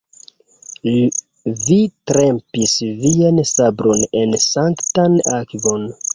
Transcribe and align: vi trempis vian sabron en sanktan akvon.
vi 1.65 1.75
trempis 2.13 2.73
vian 3.05 3.43
sabron 3.51 4.03
en 4.23 4.35
sanktan 4.49 5.21
akvon. 5.39 5.89